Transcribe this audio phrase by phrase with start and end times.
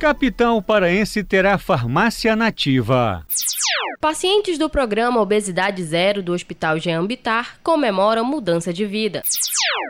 [0.00, 3.26] Capital paraense terá farmácia nativa.
[4.00, 9.22] Pacientes do programa Obesidade Zero do Hospital Jean Bitar comemoram mudança de vida.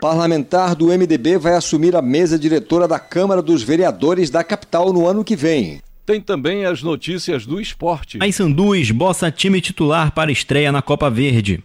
[0.01, 5.07] Parlamentar do MDB vai assumir a mesa diretora da Câmara dos Vereadores da capital no
[5.07, 5.81] ano que vem.
[6.05, 8.17] Tem também as notícias do esporte.
[8.17, 11.63] Paysandu esboça time titular para estreia na Copa Verde.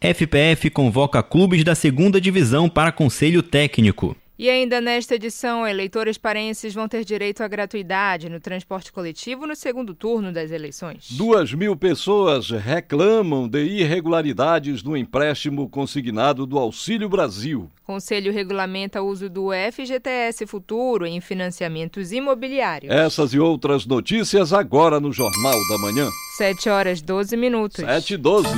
[0.00, 4.16] FPF convoca clubes da segunda divisão para conselho técnico.
[4.40, 9.54] E ainda nesta edição, eleitores parenses vão ter direito à gratuidade no transporte coletivo no
[9.54, 11.08] segundo turno das eleições.
[11.10, 17.70] Duas mil pessoas reclamam de irregularidades no empréstimo consignado do Auxílio Brasil.
[17.84, 22.90] Conselho regulamenta o uso do FGTS Futuro em financiamentos imobiliários.
[22.90, 26.08] Essas e outras notícias agora no Jornal da Manhã.
[26.38, 27.84] 7 horas 12 minutos.
[27.84, 28.48] 7 e 12.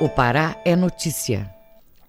[0.00, 1.55] O Pará é notícia.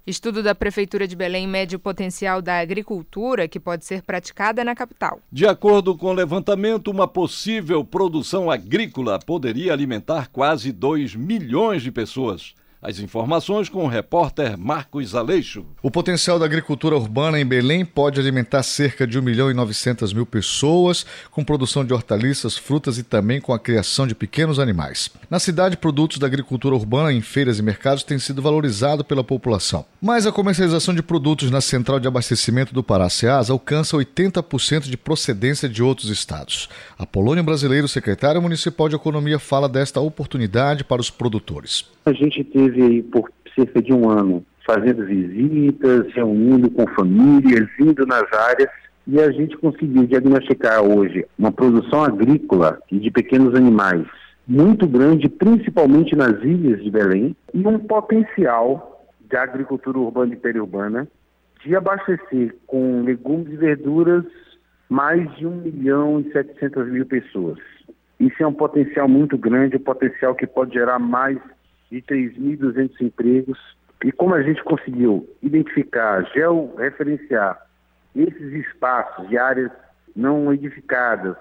[0.08, 4.74] Estudo da Prefeitura de Belém mede o potencial da agricultura que pode ser praticada na
[4.74, 5.20] capital.
[5.30, 11.92] De acordo com o levantamento, uma possível produção agrícola poderia alimentar quase 2 milhões de
[11.92, 12.56] pessoas.
[12.80, 15.66] As informações com o repórter Marcos Aleixo.
[15.82, 20.14] O potencial da agricultura urbana em Belém pode alimentar cerca de 1 milhão e 900
[20.14, 25.10] mil pessoas, com produção de hortaliças, frutas e também com a criação de pequenos animais.
[25.28, 29.84] Na cidade, produtos da agricultura urbana em feiras e mercados têm sido valorizados pela população.
[30.00, 34.98] Mas a comercialização de produtos na central de abastecimento do Pará Ceasa alcança 80% de
[34.98, 36.70] procedência de outros estados.
[36.96, 41.97] A Polônia Brasileiro, secretário municipal de Economia, fala desta oportunidade para os produtores.
[42.08, 48.06] A gente teve aí por cerca de um ano fazendo visitas, reunindo com famílias, indo
[48.06, 48.70] nas áreas
[49.06, 54.08] e a gente conseguiu diagnosticar hoje uma produção agrícola e de pequenos animais
[54.48, 61.10] muito grande, principalmente nas ilhas de Belém, e um potencial da agricultura urbana e periurbana
[61.62, 64.24] de abastecer com legumes e verduras
[64.88, 67.60] mais de 1 milhão e 700 mil pessoas.
[68.18, 71.38] Isso é um potencial muito grande, um potencial que pode gerar mais
[71.92, 73.60] de 3.200 empregos.
[74.04, 77.60] E como a gente conseguiu identificar, georreferenciar
[78.16, 79.72] esses espaços de áreas
[80.16, 81.36] não edificadas,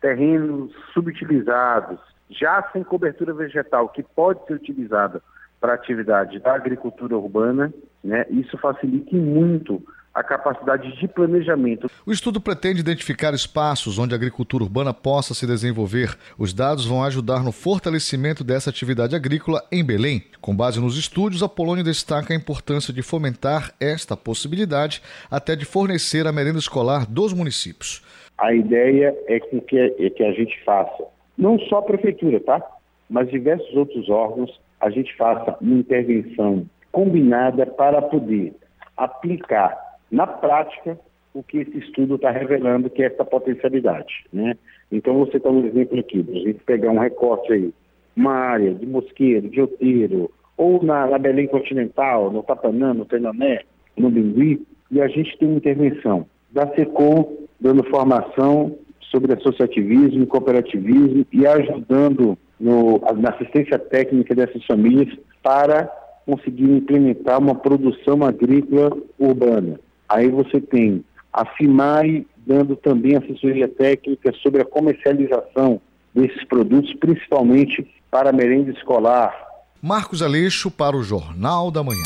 [0.00, 1.98] terrenos subutilizados,
[2.30, 5.22] já sem cobertura vegetal, que pode ser utilizada
[5.60, 9.82] para atividade da agricultura urbana, né, isso facilita muito
[10.14, 11.90] a capacidade de planejamento.
[12.04, 16.16] O estudo pretende identificar espaços onde a agricultura urbana possa se desenvolver.
[16.38, 20.22] Os dados vão ajudar no fortalecimento dessa atividade agrícola em Belém.
[20.40, 25.64] Com base nos estudos, a Polônia destaca a importância de fomentar esta possibilidade, até de
[25.64, 28.02] fornecer a merenda escolar dos municípios.
[28.36, 31.04] A ideia é que, é que a gente faça,
[31.38, 32.60] não só a prefeitura, tá?
[33.08, 38.54] Mas diversos outros órgãos, a gente faça uma intervenção combinada para poder
[38.96, 39.81] aplicar
[40.12, 40.98] na prática
[41.34, 44.26] o que esse estudo está revelando, que é essa potencialidade.
[44.32, 44.54] Né?
[44.90, 47.72] Então, você está um exemplo aqui, a gente pegar um recorte aí,
[48.14, 53.62] uma área de Mosqueiro, de Oteiro, ou na, na Belém Continental, no Tapanã, no Tenané,
[53.96, 58.76] no Bingui, e a gente tem uma intervenção da SECOM dando formação
[59.10, 65.90] sobre associativismo, cooperativismo e ajudando no, na assistência técnica dessas famílias para
[66.26, 69.80] conseguir implementar uma produção agrícola urbana.
[70.12, 75.80] Aí você tem a FIMAI dando também assessoria técnica sobre a comercialização
[76.14, 79.34] desses produtos, principalmente para a merenda escolar.
[79.80, 82.04] Marcos Aleixo para o Jornal da Manhã.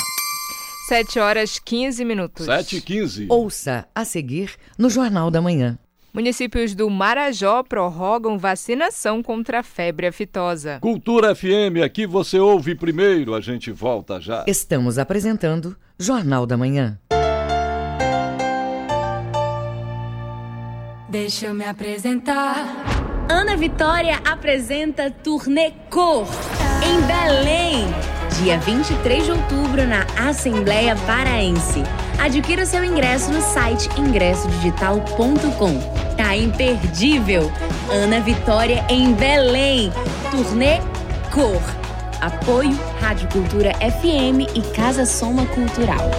[0.89, 2.47] 7 horas 15 minutos.
[2.47, 3.27] 7 e 15.
[3.29, 5.77] Ouça a seguir no Jornal da Manhã.
[6.15, 10.79] Municípios do Marajó prorrogam vacinação contra a febre aftosa.
[10.81, 14.45] Cultura FM, aqui você ouve primeiro, a gente volta já.
[14.47, 16.99] Estamos apresentando Jornal da Manhã.
[21.09, 22.67] Deixa eu me apresentar.
[23.29, 26.27] Ana Vitória apresenta Turnê Cor
[26.85, 27.87] em Belém.
[28.43, 31.85] dia 23 de outubro na Assembleia Paraense.
[32.19, 36.17] Adquira seu ingresso no site ingressodigital.com.
[36.17, 37.53] Tá imperdível!
[37.89, 39.93] Ana Vitória em Belém.
[40.31, 40.81] Turnê
[41.33, 41.63] Cor.
[42.21, 46.11] Apoio Rádio Cultura FM e Casa Soma Cultural.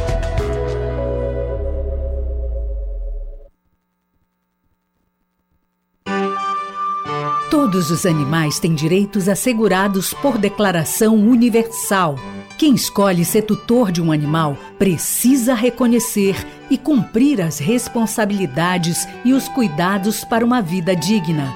[7.59, 12.15] Todos os animais têm direitos assegurados por declaração universal.
[12.55, 16.35] Quem escolhe ser tutor de um animal precisa reconhecer
[16.69, 21.51] e cumprir as responsabilidades e os cuidados para uma vida digna.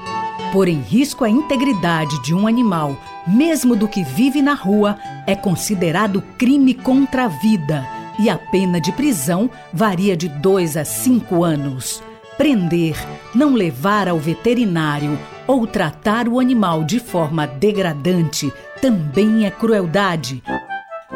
[0.51, 5.36] Pôr em risco a integridade de um animal, mesmo do que vive na rua, é
[5.36, 7.88] considerado crime contra a vida
[8.18, 12.01] e a pena de prisão varia de 2 a 5 anos.
[12.39, 12.95] Prender,
[13.36, 15.15] não levar ao veterinário
[15.51, 20.42] ou tratar o animal de forma degradante também é crueldade.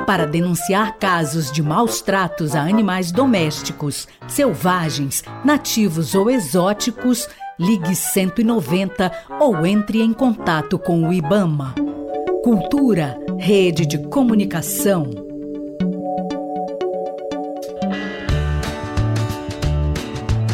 [0.06, 9.10] Para denunciar casos de maus tratos a animais domésticos, selvagens, nativos ou exóticos, ligue 190
[9.40, 11.74] ou entre em contato com o IBAMA.
[12.44, 15.12] Cultura, rede de comunicação.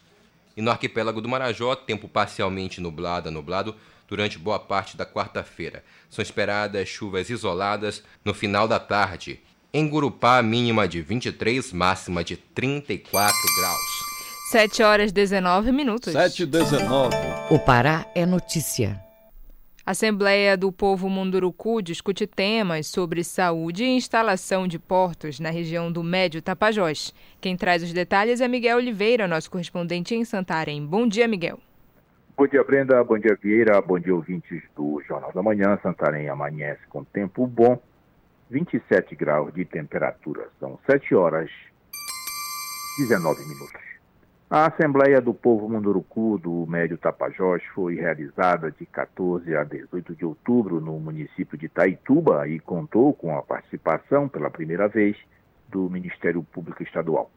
[0.61, 3.75] E no arquipélago do Marajó, tempo parcialmente nublado a nublado
[4.07, 5.83] durante boa parte da quarta-feira.
[6.11, 9.41] São esperadas chuvas isoladas no final da tarde.
[9.73, 13.81] Em Gurupá, mínima de 23, máxima de 34 graus.
[14.51, 16.13] 7 horas 19 minutos.
[16.13, 17.17] 7 e 19.
[17.49, 19.01] O Pará é notícia.
[19.91, 26.01] Assembleia do Povo Munduruku discute temas sobre saúde e instalação de portos na região do
[26.01, 27.13] Médio Tapajós.
[27.41, 30.87] Quem traz os detalhes é Miguel Oliveira, nosso correspondente em Santarém.
[30.87, 31.59] Bom dia, Miguel.
[32.37, 33.03] Bom dia, Brenda.
[33.03, 33.81] Bom dia, Vieira.
[33.81, 35.77] Bom dia, ouvintes do Jornal da Manhã.
[35.83, 37.77] Santarém amanhece com tempo bom,
[38.49, 40.47] 27 graus de temperatura.
[40.61, 41.51] São 7 horas
[42.97, 43.90] 19 minutos.
[44.53, 50.25] A Assembleia do Povo Munduruku do Médio Tapajós foi realizada de 14 a 18 de
[50.25, 55.17] outubro no município de Taituba e contou com a participação pela primeira vez
[55.69, 57.31] do Ministério Público Estadual.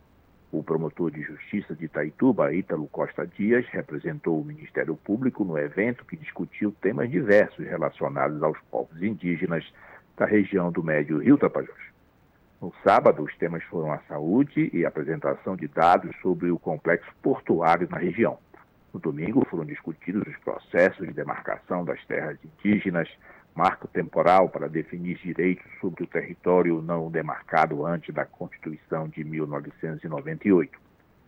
[0.51, 6.05] O promotor de justiça de Taituba, Ítalo Costa Dias, representou o Ministério Público no evento
[6.05, 9.63] que discutiu temas diversos relacionados aos povos indígenas
[10.17, 11.82] da região do Médio Rio Tapajós.
[12.63, 17.13] No sábado, os temas foram a saúde e a apresentação de dados sobre o complexo
[17.21, 18.39] portuário na região.
[18.93, 23.09] No domingo, foram discutidos os processos de demarcação das terras indígenas,
[23.53, 30.79] marco temporal para definir direitos sobre o território não demarcado antes da Constituição de 1998.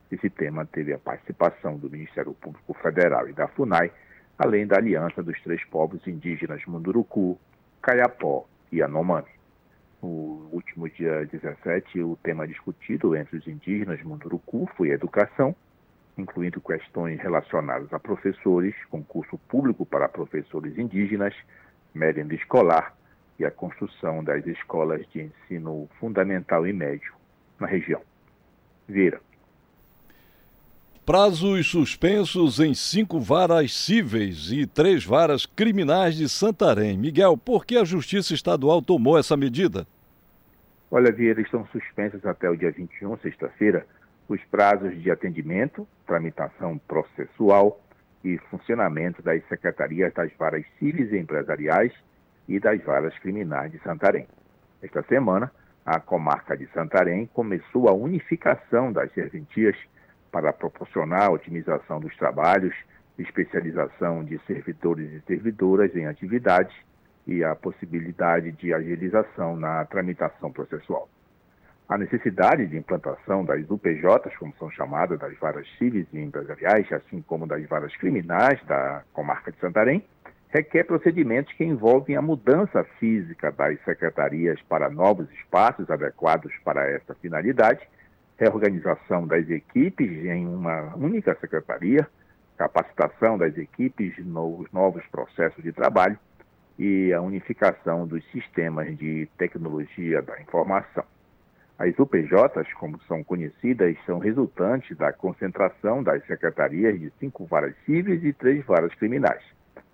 [0.10, 3.92] Esse tema teve a participação do Ministério Público Federal e da FUNAI,
[4.39, 7.38] além da aliança dos três povos indígenas Munduruku,
[7.82, 9.35] Caiapó e Anomami.
[10.05, 15.55] No último dia 17, o tema discutido entre os indígenas Munduruku foi educação,
[16.15, 21.33] incluindo questões relacionadas a professores, concurso público para professores indígenas,
[21.91, 22.95] merenda escolar
[23.39, 27.15] e a construção das escolas de ensino fundamental e médio
[27.59, 28.01] na região.
[28.88, 29.19] Vira.
[31.03, 36.95] Prazos suspensos em cinco varas cíveis e três varas criminais de Santarém.
[36.95, 39.88] Miguel, por que a Justiça Estadual tomou essa medida?
[40.92, 43.86] Olha, Vieira, estão suspensos até o dia 21, sexta-feira,
[44.30, 47.82] os prazos de atendimento, tramitação processual,
[48.25, 51.94] e funcionamento das secretarias das varas civis e empresariais
[52.48, 54.27] e das varas criminais de Santarém.
[54.82, 55.51] Esta semana,
[55.86, 59.77] a comarca de Santarém começou a unificação das serventias
[60.32, 62.75] para proporcionar a otimização dos trabalhos,
[63.18, 66.75] especialização de servidores e servidoras em atividades
[67.27, 71.10] e a possibilidade de agilização na tramitação processual.
[71.88, 77.22] A necessidade de implantação das UPJs, como são chamadas, das varas civis e empresariais, assim
[77.22, 80.03] como das varas criminais da comarca de Santarém,
[80.50, 87.13] requer procedimentos que envolvem a mudança física das secretarias para novos espaços adequados para essa
[87.15, 87.88] finalidade,
[88.38, 92.08] reorganização das equipes em uma única secretaria,
[92.58, 96.17] capacitação das equipes nos novos processos de trabalho
[96.77, 101.03] e a unificação dos sistemas de tecnologia da informação.
[101.77, 108.24] As UPJs, como são conhecidas, são resultantes da concentração das secretarias de cinco varas cíveis
[108.24, 109.44] e três varas criminais.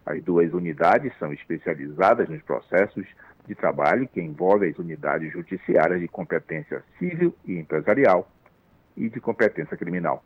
[0.05, 3.05] As duas unidades são especializadas nos processos
[3.47, 8.29] de trabalho que envolvem as unidades judiciárias de competência civil e empresarial
[8.95, 10.23] e de competência criminal.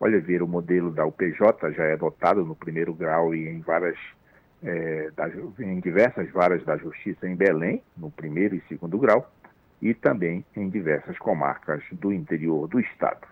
[0.00, 3.98] Olha, ver o modelo da UPJ já é adotado no primeiro grau e em várias
[4.62, 5.28] é, da,
[5.60, 9.30] em diversas varas da justiça em Belém, no primeiro e segundo grau,
[9.80, 13.26] e também em diversas comarcas do interior do estado.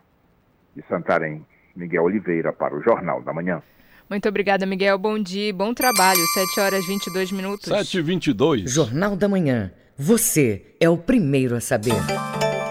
[0.75, 3.63] De Santarém, Miguel Oliveira para o Jornal da Manhã.
[4.09, 4.99] Muito obrigada, Miguel.
[4.99, 6.25] Bom dia, bom trabalho.
[6.33, 7.67] 7 horas e 22 minutos.
[7.67, 8.71] 7 e 22.
[8.71, 9.73] Jornal da Manhã.
[9.99, 11.97] Você é o primeiro a saber.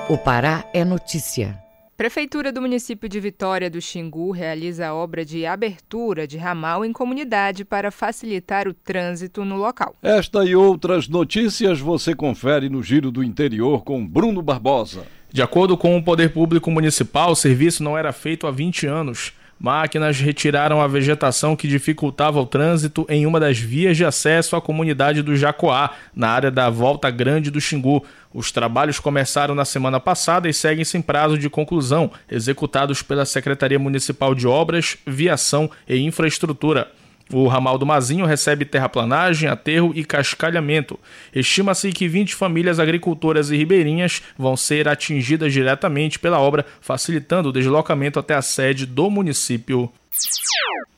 [0.08, 1.65] O Pará é notícia.
[1.98, 6.92] Prefeitura do município de Vitória do Xingu realiza a obra de abertura de ramal em
[6.92, 9.96] comunidade para facilitar o trânsito no local.
[10.04, 15.06] Esta e outras notícias você confere no Giro do Interior com Bruno Barbosa.
[15.32, 19.32] De acordo com o Poder Público Municipal, o serviço não era feito há 20 anos.
[19.60, 24.62] Máquinas retiraram a vegetação que dificultava o trânsito em uma das vias de acesso à
[24.62, 28.04] comunidade do Jacoá, na área da Volta Grande do Xingu.
[28.34, 33.80] Os trabalhos começaram na semana passada e seguem sem prazo de conclusão, executados pela Secretaria
[33.80, 36.92] Municipal de Obras, Viação e Infraestrutura.
[37.34, 41.00] O ramal do Mazinho recebe terraplanagem, aterro e cascalhamento.
[41.34, 47.54] Estima-se que 20 famílias agricultoras e ribeirinhas vão ser atingidas diretamente pela obra, facilitando o
[47.54, 49.92] deslocamento até a sede do município.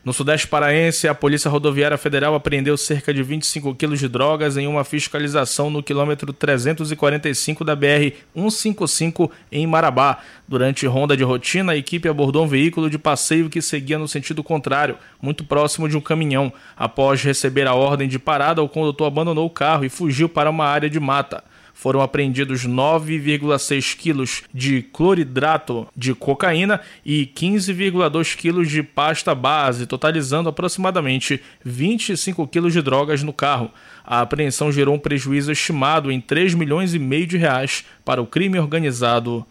[0.04, 4.66] No Sudeste Paraense, a Polícia Rodoviária Federal apreendeu cerca de 25 quilos de drogas em
[4.66, 10.20] uma fiscalização no quilômetro 345 da BR-155 em Marabá.
[10.48, 14.42] Durante ronda de rotina, a equipe abordou um veículo de passeio que seguia no sentido
[14.42, 16.54] contrário, muito próximo de um caminhão.
[16.78, 20.66] Após receber a ordem de parada, o condutor abandonou o carro e fugiu para uma
[20.66, 21.44] área de mata
[21.78, 30.50] foram apreendidos 9,6 quilos de cloridrato de cocaína e 15,2 quilos de pasta base, totalizando
[30.50, 33.72] aproximadamente 25 quilos de drogas no carro.
[34.04, 38.26] A apreensão gerou um prejuízo estimado em 3 milhões e meio de reais para o
[38.26, 39.46] crime organizado.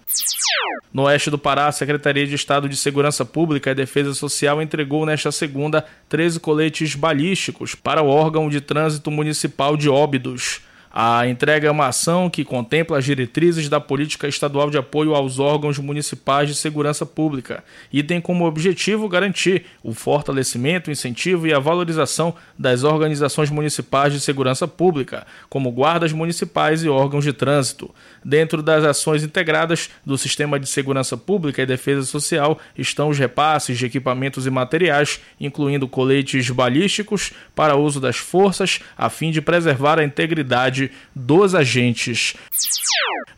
[0.93, 5.07] No oeste do Pará, a Secretaria de Estado de Segurança Pública e Defesa Social entregou
[5.07, 10.61] nesta segunda 13 coletes balísticos para o órgão de trânsito municipal de Óbidos.
[10.99, 15.39] A entrega é uma ação que contempla as diretrizes da política estadual de apoio aos
[15.39, 17.63] órgãos municipais de segurança pública
[17.93, 24.21] e tem como objetivo garantir o fortalecimento, incentivo e a valorização das organizações municipais de
[24.21, 27.95] segurança pública, como guardas municipais e órgãos de trânsito.
[28.25, 33.77] Dentro das ações integradas do Sistema de Segurança Pública e Defesa Social estão os repasses
[33.77, 39.99] de equipamentos e materiais, incluindo coletes balísticos para uso das forças, a fim de preservar
[39.99, 42.35] a integridade dos agentes.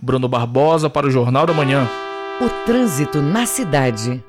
[0.01, 1.89] Bruno Barbosa para o Jornal da Manhã.
[2.41, 4.23] O trânsito na cidade.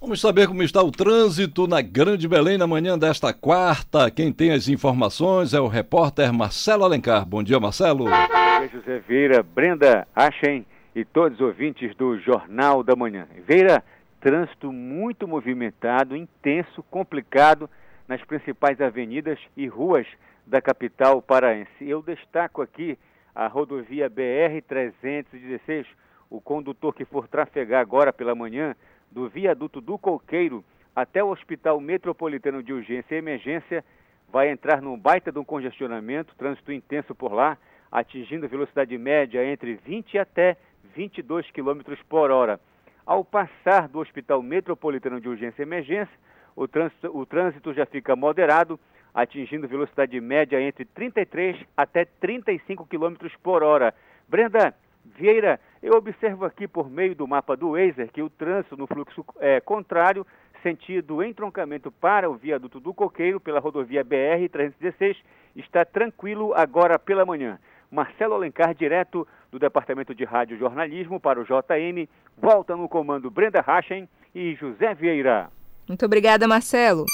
[0.00, 4.10] Vamos saber como está o trânsito na Grande Belém na manhã desta quarta.
[4.10, 7.26] Quem tem as informações é o repórter Marcelo Alencar.
[7.26, 8.04] Bom dia, Marcelo.
[8.04, 13.26] Bom dia, José Vieira, Brenda Achen e todos os ouvintes do Jornal da Manhã.
[13.46, 13.82] Veira,
[14.20, 17.68] trânsito muito movimentado, intenso, complicado
[18.08, 20.06] nas principais avenidas e ruas
[20.46, 21.70] da capital paraense.
[21.80, 22.98] Eu destaco aqui
[23.34, 25.86] a rodovia BR-316,
[26.30, 28.74] o condutor que for trafegar agora pela manhã
[29.10, 33.84] do viaduto do Coqueiro até o Hospital Metropolitano de Urgência e Emergência,
[34.32, 37.58] vai entrar num baita de um congestionamento, trânsito intenso por lá,
[37.90, 40.56] atingindo velocidade média entre 20 até
[40.94, 42.58] 22 km por hora.
[43.04, 46.18] Ao passar do Hospital Metropolitano de Urgência e Emergência,
[46.56, 48.80] o trânsito, o trânsito já fica moderado,
[49.16, 53.94] atingindo velocidade média entre 33 até 35 km por hora.
[54.28, 54.74] Brenda
[55.18, 59.24] Vieira, eu observo aqui por meio do mapa do Wazer que o trânsito no fluxo
[59.40, 60.26] é, contrário
[60.62, 65.16] sentido entroncamento para o viaduto do Coqueiro pela rodovia BR-316
[65.54, 67.58] está tranquilo agora pela manhã.
[67.90, 72.06] Marcelo Alencar, direto do Departamento de Rádio Jornalismo para o JN,
[72.36, 75.48] volta no comando Brenda Rachen e José Vieira.
[75.88, 77.06] Muito obrigada, Marcelo.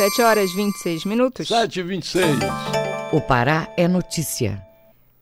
[0.00, 1.48] 7 horas 26 minutos.
[1.48, 2.26] 7 e 26.
[3.12, 4.66] O Pará é notícia.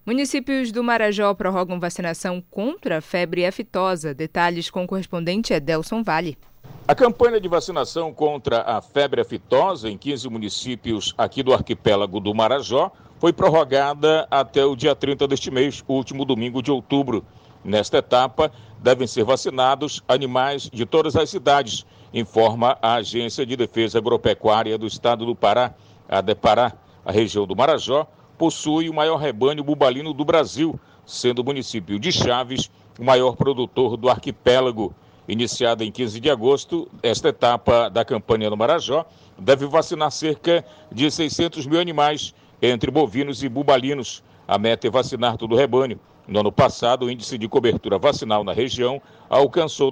[0.06, 4.14] Municípios do Marajó prorrogam vacinação contra a febre aftosa.
[4.14, 6.38] Detalhes com o correspondente Edelson Vale.
[6.86, 12.32] A campanha de vacinação contra a febre aftosa em 15 municípios aqui do arquipélago do
[12.32, 17.26] Marajó foi prorrogada até o dia 30 deste mês, último domingo de outubro.
[17.64, 23.98] Nesta etapa, devem ser vacinados animais de todas as cidades, informa a Agência de Defesa
[23.98, 25.74] Agropecuária do Estado do Pará,
[26.08, 26.72] a DEPARÁ.
[27.04, 32.12] A região do Marajó possui o maior rebanho bubalino do Brasil, sendo o município de
[32.12, 34.94] Chaves o maior produtor do arquipélago.
[35.26, 39.04] Iniciada em 15 de agosto, esta etapa da campanha no Marajó
[39.38, 44.22] deve vacinar cerca de 600 mil animais, entre bovinos e bubalinos.
[44.46, 46.00] A meta é vacinar todo o rebanho.
[46.26, 49.00] No ano passado, o índice de cobertura vacinal na região
[49.30, 49.90] alcançou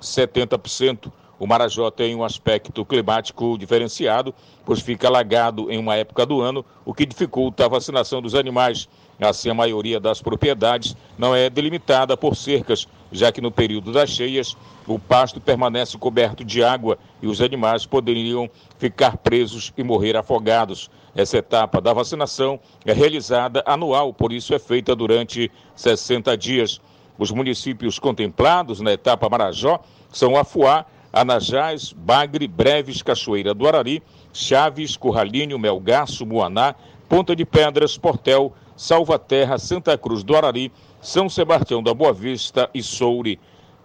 [0.00, 1.12] 98,70%.
[1.38, 6.62] O Marajó tem um aspecto climático diferenciado, pois fica alagado em uma época do ano,
[6.84, 8.86] o que dificulta a vacinação dos animais.
[9.18, 14.10] Assim, a maioria das propriedades não é delimitada por cercas, já que no período das
[14.10, 14.54] cheias
[14.86, 20.90] o pasto permanece coberto de água e os animais poderiam ficar presos e morrer afogados.
[21.14, 26.80] Essa etapa da vacinação é realizada anual, por isso é feita durante 60 dias.
[27.20, 34.96] Os municípios contemplados na etapa Marajó são Afuá, Anajás, Bagre, Breves, Cachoeira do Arari, Chaves,
[34.96, 36.74] Curralinho, Melgaço, Muaná,
[37.10, 40.72] Ponta de Pedras, Portel, Salvaterra, Santa Cruz do Arari,
[41.02, 43.38] São Sebastião da Boa Vista e Soure.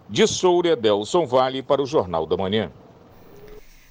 [0.08, 2.72] De Soure, Edelson Vale para o Jornal da Manhã.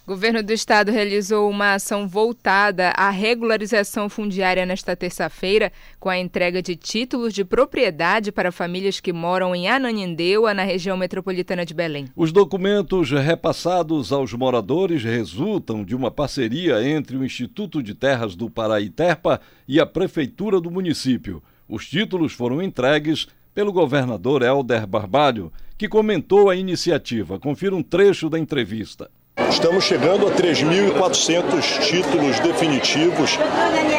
[0.07, 6.61] Governo do Estado realizou uma ação voltada à regularização fundiária nesta terça-feira, com a entrega
[6.61, 12.05] de títulos de propriedade para famílias que moram em Ananindeua, na região metropolitana de Belém.
[12.15, 18.47] Os documentos repassados aos moradores resultam de uma parceria entre o Instituto de Terras do
[18.47, 21.41] Paraíterpa e a Prefeitura do município.
[21.67, 27.39] Os títulos foram entregues pelo governador Helder Barbalho, que comentou a iniciativa.
[27.39, 29.09] Confira um trecho da entrevista.
[29.49, 33.37] Estamos chegando a 3.400 títulos definitivos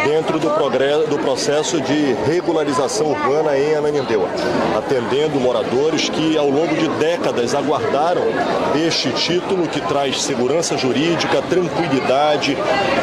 [0.06, 0.48] dentro do,
[1.10, 4.30] do, processo de regularização urbana em Ananindeua,
[4.74, 8.22] atendendo moradores que ao longo de décadas aguardaram
[8.86, 12.56] este título que traz segurança jurídica, tranquilidade,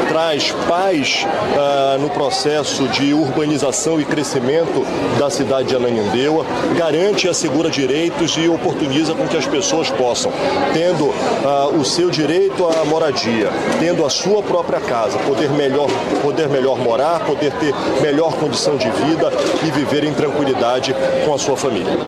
[0.10, 4.84] traz paz ah, no processo de urbanização e crescimento
[5.20, 10.32] da cidade de Ananindeua, garante e assegura direitos e oportuniza com que as pessoas possam,
[10.74, 11.14] tendo
[11.46, 13.50] ah, o seu direito direito à moradia,
[13.82, 15.90] tendo a sua própria casa, poder melhor,
[16.22, 19.30] poder melhor morar, poder ter melhor condição de vida
[19.68, 20.94] e viver em tranquilidade
[21.26, 22.08] com a sua família.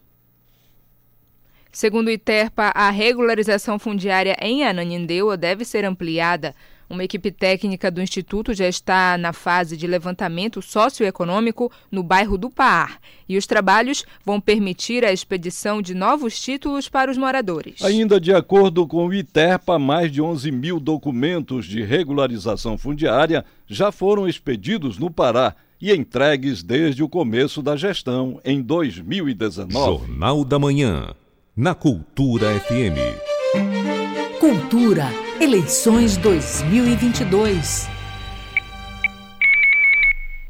[1.69, 6.55] Segundo o ITERPA, a regularização fundiária em Ananindeua deve ser ampliada
[6.89, 12.49] uma equipe técnica do Instituto já está na fase de levantamento socioeconômico no bairro do
[12.49, 17.81] Paar e os trabalhos vão permitir a expedição de novos títulos para os moradores.
[17.81, 23.91] Ainda de acordo com o ITERPA, mais de 11 mil documentos de regularização fundiária já
[23.91, 29.73] foram expedidos no Pará e entregues desde o começo da gestão, em 2019.
[29.73, 31.13] Jornal da Manhã,
[31.55, 32.97] na Cultura FM.
[34.39, 37.89] Cultura Eleições 2022.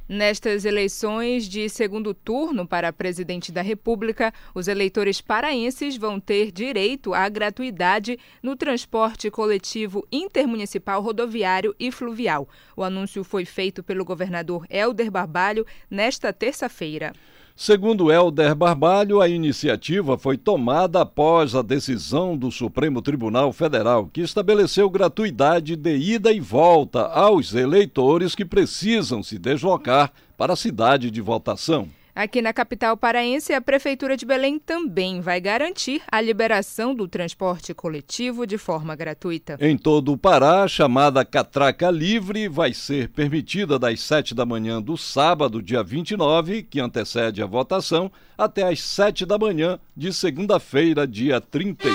[0.08, 7.16] Nestas eleições de segundo turno para presidente da República, os eleitores paraenses vão ter direito
[7.16, 12.48] à gratuidade no transporte coletivo intermunicipal rodoviário e fluvial.
[12.78, 17.12] O anúncio foi feito pelo governador Helder Barbalho nesta terça-feira.
[17.58, 24.20] Segundo Helder Barbalho, a iniciativa foi tomada após a decisão do Supremo Tribunal Federal, que
[24.20, 31.10] estabeleceu gratuidade de ida e volta aos eleitores que precisam se deslocar para a cidade
[31.10, 31.88] de votação.
[32.16, 37.74] Aqui na capital paraense, a Prefeitura de Belém também vai garantir a liberação do transporte
[37.74, 39.58] coletivo de forma gratuita.
[39.60, 44.82] Em todo o Pará, a chamada Catraca Livre vai ser permitida das 7 da manhã
[44.82, 51.06] do sábado, dia 29, que antecede a votação, até às 7 da manhã de segunda-feira,
[51.06, 51.92] dia 31.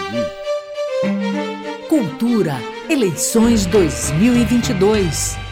[1.89, 2.57] Cultura,
[2.91, 5.50] eleições 2022.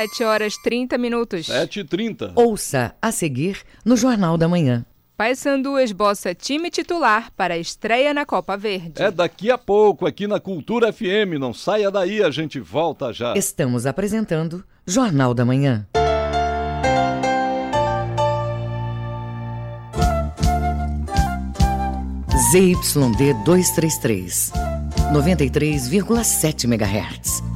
[0.00, 1.46] 7 horas 30 minutos.
[1.46, 2.32] 7 h 30.
[2.34, 4.86] Ouça a seguir no Jornal da Manhã.
[5.14, 9.02] Paysandu esboça time titular para a estreia na Copa Verde.
[9.02, 11.36] É daqui a pouco, aqui na Cultura FM.
[11.38, 13.34] Não saia daí, a gente volta já.
[13.36, 15.86] Estamos apresentando Jornal da Manhã.
[22.52, 24.52] ZYD 233,
[25.12, 27.49] 93,7 MHz.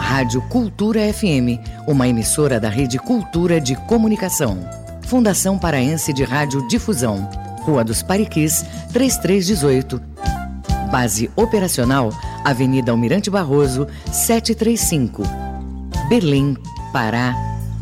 [0.00, 4.58] Rádio Cultura FM, uma emissora da Rede Cultura de Comunicação.
[5.02, 7.28] Fundação Paraense de Rádio Difusão.
[7.62, 10.00] Rua dos Pariquis, 3318.
[10.90, 12.10] Base operacional,
[12.44, 15.22] Avenida Almirante Barroso, 735.
[16.08, 16.56] Belém,
[16.92, 17.36] Pará,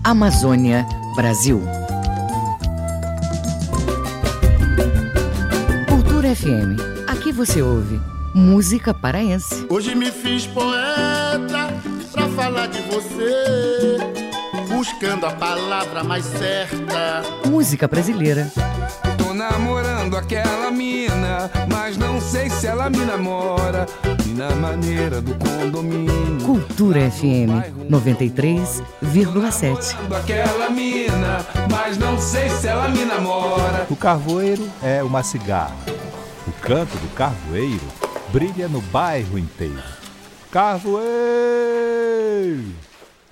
[0.04, 0.84] Amazônia,
[1.16, 1.62] Brasil.
[5.88, 7.08] Cultura FM.
[7.08, 7.98] Aqui você ouve
[8.34, 9.66] música paraense.
[9.70, 11.72] Hoje me fiz poeta
[12.18, 13.98] pra falar de você,
[14.68, 17.22] buscando a palavra mais certa.
[17.46, 18.50] Música brasileira.
[19.16, 23.86] Tô namorando aquela mina, mas não sei se ela me namora.
[24.26, 26.44] E na maneira do condomínio.
[26.44, 29.94] Cultura FM 93,7.
[30.16, 33.86] Aquela mina, mas não sei se ela me namora.
[33.88, 35.76] O carvoeiro é uma cigarra.
[36.48, 37.86] O canto do carvoeiro
[38.32, 39.98] brilha no bairro inteiro.
[40.50, 41.04] Carvoeiro!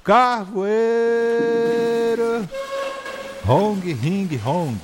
[0.04, 0.76] Carvoeiro!
[3.48, 4.78] Hong, ring, hong.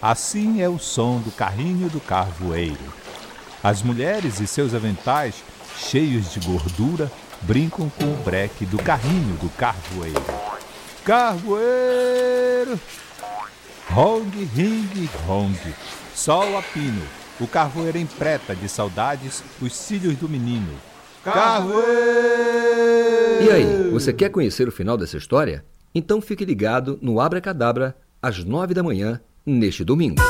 [0.00, 2.92] Assim é o som do carrinho do carvoeiro.
[3.64, 5.42] As mulheres e seus aventais,
[5.78, 10.22] cheios de gordura, brincam com o breque do carrinho do carvoeiro.
[11.06, 12.78] Carvoeiro!
[13.90, 15.58] Hong, ring, hong.
[16.14, 17.02] Sol a pino.
[17.40, 20.91] O carvoeiro empreta de saudades os cílios do menino.
[21.24, 21.84] Carvoeiro!
[23.42, 25.64] E aí, você quer conhecer o final dessa história?
[25.94, 30.20] Então fique ligado no Abra Cadabra, às nove da manhã, neste domingo.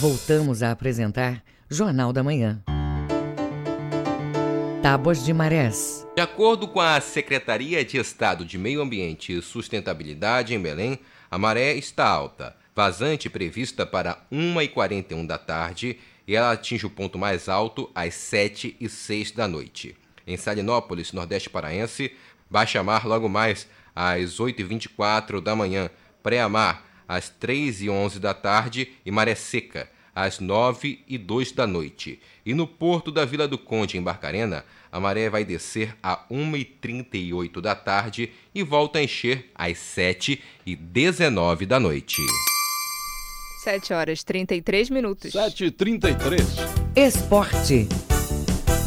[0.00, 2.62] Voltamos a apresentar Jornal da Manhã.
[4.82, 6.06] Tábuas de Marés.
[6.14, 10.98] De acordo com a Secretaria de Estado de Meio Ambiente e Sustentabilidade em Belém,
[11.30, 15.98] a maré está alta, vazante prevista para 1h41 da tarde
[16.32, 19.94] e ela atinge o ponto mais alto às 7 e 6 da noite.
[20.26, 22.10] Em Salinópolis, Nordeste Paraense,
[22.48, 25.90] baixa mar logo mais às 8h24 da manhã,
[26.22, 31.66] pré-mar às 3 e 11 da tarde e maré seca às 9 e 2 da
[31.66, 32.18] noite.
[32.46, 37.60] E no porto da Vila do Conde, em Barcarena, a maré vai descer a 1h38
[37.60, 42.22] da tarde e volta a encher às 7 e 19 da noite.
[43.62, 45.32] 7 horas 33 minutos.
[45.32, 46.42] 7h33.
[46.96, 47.86] Esporte.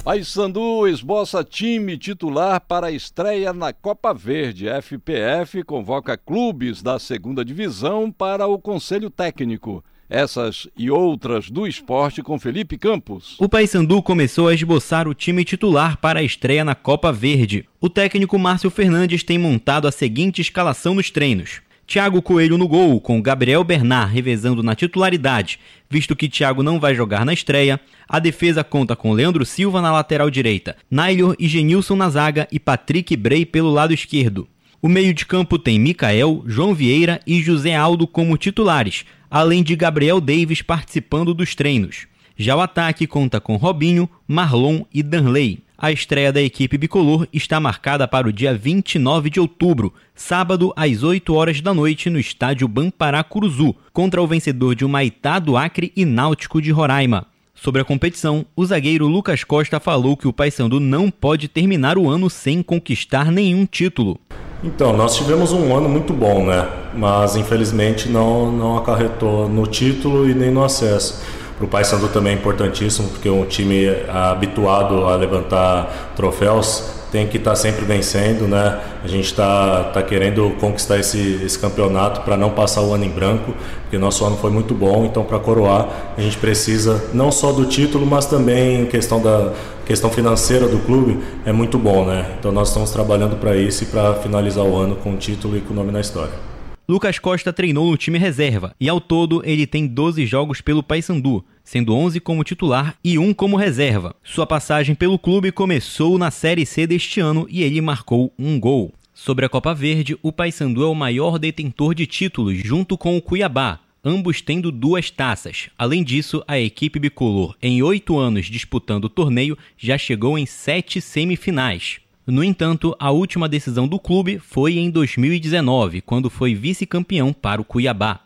[0.03, 4.67] Paysandu esboça time titular para a estreia na Copa Verde.
[4.67, 9.81] FPF convoca clubes da segunda divisão para o Conselho Técnico.
[10.09, 13.37] Essas e outras do esporte com Felipe Campos.
[13.39, 17.65] O Paysandu começou a esboçar o time titular para a estreia na Copa Verde.
[17.79, 21.61] O técnico Márcio Fernandes tem montado a seguinte escalação nos treinos.
[21.87, 26.95] Thiago Coelho no gol, com Gabriel Bernard revezando na titularidade, visto que Thiago não vai
[26.95, 27.79] jogar na estreia.
[28.09, 32.59] A defesa conta com Leandro Silva na lateral direita, Nailor e Genilson na zaga e
[32.59, 34.47] Patrick Brey pelo lado esquerdo.
[34.81, 39.75] O meio de campo tem Mikael, João Vieira e José Aldo como titulares, além de
[39.75, 42.07] Gabriel Davis participando dos treinos.
[42.35, 45.64] Já o ataque conta com Robinho, Marlon e Danley.
[45.77, 51.03] A estreia da equipe bicolor está marcada para o dia 29 de outubro, sábado às
[51.03, 55.91] 8 horas da noite no estádio Bampará Curuzu, contra o vencedor de Humaitá do Acre
[55.93, 57.27] e Náutico de Roraima.
[57.53, 62.09] Sobre a competição, o zagueiro Lucas Costa falou que o Paysandu não pode terminar o
[62.09, 64.17] ano sem conquistar nenhum título.
[64.63, 66.69] Então, nós tivemos um ano muito bom, né?
[66.95, 71.21] Mas infelizmente não, não acarretou no título e nem no acesso.
[71.57, 76.83] Para o Paysandu também é importantíssimo, porque um time habituado a levantar troféus
[77.15, 78.77] tem que estar tá sempre vencendo, né?
[79.01, 83.09] A gente está tá querendo conquistar esse, esse campeonato para não passar o ano em
[83.09, 85.87] branco, porque nosso ano foi muito bom, então para coroar
[86.17, 89.53] a gente precisa não só do título, mas também questão da
[89.85, 92.35] questão financeira do clube é muito bom, né?
[92.37, 95.61] Então nós estamos trabalhando para isso e para finalizar o ano com o título e
[95.61, 96.54] com o nome na história.
[96.87, 101.43] Lucas Costa treinou no time reserva e ao todo ele tem 12 jogos pelo Paysandu,
[101.63, 104.15] sendo 11 como titular e um como reserva.
[104.23, 108.93] Sua passagem pelo clube começou na Série C deste ano e ele marcou um gol.
[109.15, 113.21] Sobre a Copa Verde, o Paysandu é o maior detentor de títulos junto com o
[113.21, 115.69] Cuiabá, ambos tendo duas taças.
[115.75, 121.01] Além disso, a equipe bicolor, em oito anos disputando o torneio, já chegou em sete
[121.01, 122.04] semifinais.
[122.27, 127.65] No entanto, a última decisão do clube foi em 2019, quando foi vice-campeão para o
[127.65, 128.21] Cuiabá.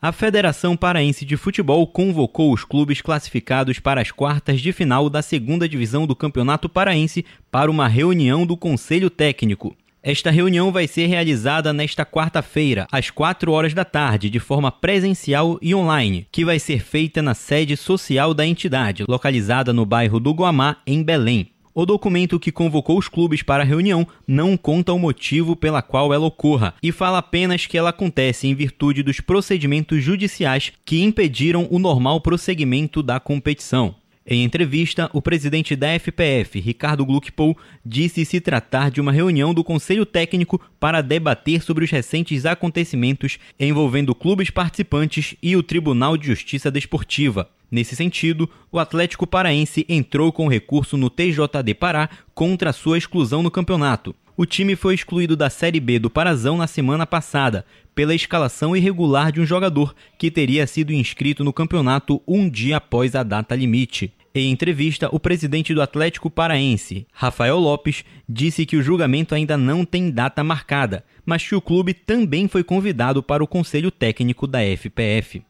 [0.00, 5.22] A Federação Paraense de Futebol convocou os clubes classificados para as quartas de final da
[5.22, 9.74] segunda divisão do Campeonato Paraense para uma reunião do Conselho Técnico.
[10.00, 15.58] Esta reunião vai ser realizada nesta quarta-feira, às 4 horas da tarde, de forma presencial
[15.62, 20.32] e online, que vai ser feita na sede social da entidade, localizada no bairro do
[20.32, 21.53] Guamá, em Belém.
[21.76, 26.14] O documento que convocou os clubes para a reunião não conta o motivo pela qual
[26.14, 31.66] ela ocorra e fala apenas que ela acontece em virtude dos procedimentos judiciais que impediram
[31.68, 33.96] o normal prosseguimento da competição.
[34.24, 39.64] Em entrevista, o presidente da FPF, Ricardo Gluckpohl, disse se tratar de uma reunião do
[39.64, 46.28] Conselho Técnico para debater sobre os recentes acontecimentos envolvendo clubes participantes e o Tribunal de
[46.28, 47.50] Justiça Desportiva.
[47.74, 53.50] Nesse sentido, o Atlético Paraense entrou com recurso no TJD Pará contra sua exclusão no
[53.50, 54.14] campeonato.
[54.36, 59.32] O time foi excluído da Série B do Parazão na semana passada, pela escalação irregular
[59.32, 64.12] de um jogador que teria sido inscrito no campeonato um dia após a data limite.
[64.36, 69.84] Em entrevista, o presidente do Atlético Paraense, Rafael Lopes, disse que o julgamento ainda não
[69.84, 74.58] tem data marcada, mas que o clube também foi convidado para o conselho técnico da
[74.58, 75.40] FPF.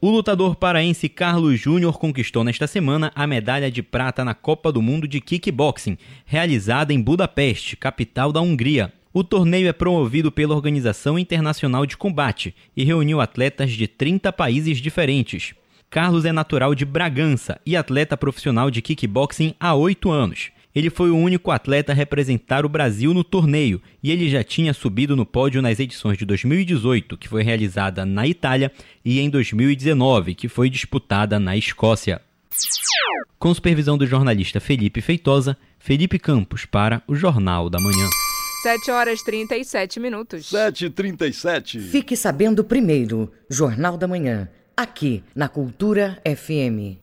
[0.00, 4.82] O lutador paraense Carlos Júnior conquistou nesta semana a medalha de prata na Copa do
[4.82, 8.92] Mundo de Kickboxing, realizada em Budapeste, capital da Hungria.
[9.14, 14.78] O torneio é promovido pela Organização Internacional de Combate e reuniu atletas de 30 países
[14.78, 15.54] diferentes.
[15.88, 20.50] Carlos é natural de Bragança e atleta profissional de kickboxing há oito anos.
[20.74, 24.74] Ele foi o único atleta a representar o Brasil no torneio e ele já tinha
[24.74, 28.70] subido no pódio nas edições de 2018, que foi realizada na Itália,
[29.02, 32.20] e em 2019, que foi disputada na Escócia.
[33.38, 38.08] Com supervisão do jornalista Felipe Feitosa, Felipe Campos para o Jornal da Manhã.
[38.62, 40.50] 7 horas 37 minutos.
[40.50, 41.80] 7h37.
[41.80, 46.98] Fique sabendo primeiro, Jornal da Manhã, aqui na Cultura FM.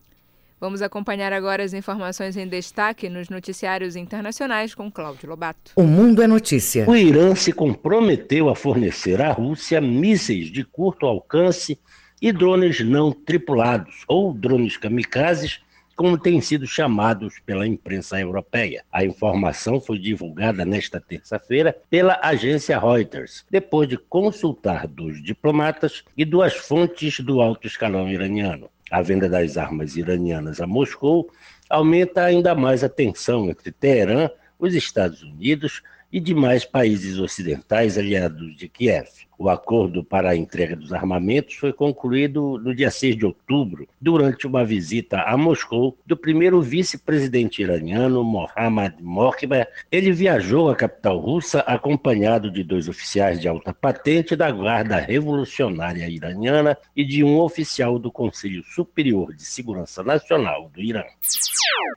[0.59, 5.71] Vamos acompanhar agora as informações em destaque nos noticiários internacionais com Cláudio Lobato.
[5.75, 6.87] O Mundo é Notícia.
[6.87, 11.79] O Irã se comprometeu a fornecer à Rússia mísseis de curto alcance
[12.21, 15.59] e drones não tripulados, ou drones kamikazes,
[15.95, 18.83] como têm sido chamados pela imprensa europeia.
[18.91, 26.25] A informação foi divulgada nesta terça-feira pela agência Reuters, depois de consultar dos diplomatas e
[26.25, 31.27] duas fontes do alto escalão iraniano a venda das armas iranianas a Moscou
[31.67, 34.29] aumenta ainda mais a tensão entre Teherã,
[34.59, 39.07] os Estados Unidos e demais países ocidentais aliados de Kiev.
[39.43, 44.47] O acordo para a entrega dos armamentos foi concluído no dia 6 de outubro, durante
[44.47, 49.67] uma visita a Moscou do primeiro vice-presidente iraniano, Mohammad Mokhber.
[49.91, 56.07] Ele viajou à capital russa acompanhado de dois oficiais de alta patente da Guarda Revolucionária
[56.07, 61.03] Iraniana e de um oficial do Conselho Superior de Segurança Nacional do Irã.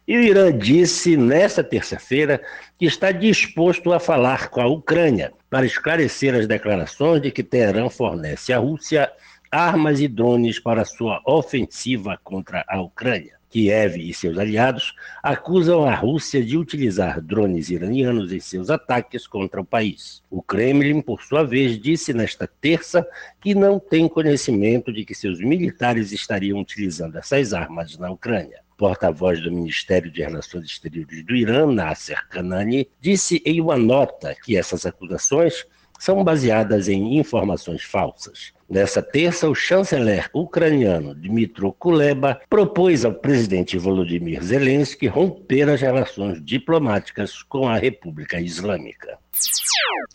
[0.08, 2.42] E o Irã disse nesta terça-feira
[2.76, 7.88] que está disposto a falar com a Ucrânia para esclarecer as declarações de que Teherã
[7.88, 9.10] fornece à Rússia
[9.50, 13.38] armas e drones para sua ofensiva contra a Ucrânia.
[13.48, 19.58] Kiev e seus aliados acusam a Rússia de utilizar drones iranianos em seus ataques contra
[19.58, 20.22] o país.
[20.28, 23.08] O Kremlin, por sua vez, disse nesta terça
[23.40, 29.42] que não tem conhecimento de que seus militares estariam utilizando essas armas na Ucrânia porta-voz
[29.42, 34.84] do Ministério de Relações Exteriores do Irã, Nasser Kanani, disse em uma nota que essas
[34.84, 35.64] acusações
[35.98, 38.52] são baseadas em informações falsas.
[38.68, 46.44] Nessa terça, o chanceler ucraniano Dmitry Kuleba propôs ao presidente Volodymyr Zelensky romper as relações
[46.44, 49.18] diplomáticas com a República Islâmica.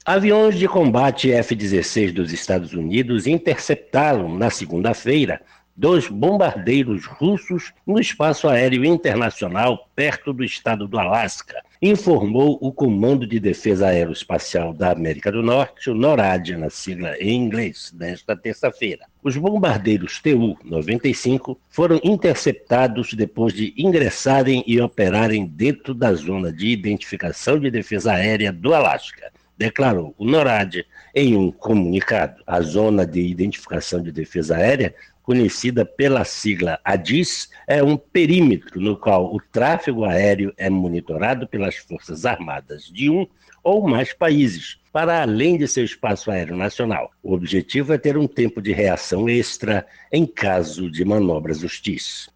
[0.06, 5.42] Aviões de combate F-16 dos Estados Unidos interceptaram, na segunda-feira,
[5.82, 13.26] dois bombardeiros russos no espaço aéreo internacional perto do estado do Alasca, informou o Comando
[13.26, 19.08] de Defesa Aeroespacial da América do Norte, o NORAD, na sigla em inglês, nesta terça-feira.
[19.24, 27.60] Os bombardeiros Tu-95 foram interceptados depois de ingressarem e operarem dentro da zona de identificação
[27.60, 32.42] de defesa aérea do Alasca declarou o NORAD em um comunicado.
[32.48, 34.96] A zona de identificação de defesa aérea
[35.32, 41.78] conhecida pela sigla ADIS, é um perímetro no qual o tráfego aéreo é monitorado pelas
[41.78, 43.26] Forças Armadas de um
[43.64, 47.12] ou mais países, para além de seu espaço aéreo nacional.
[47.24, 52.30] O objetivo é ter um tempo de reação extra em caso de manobras hostis.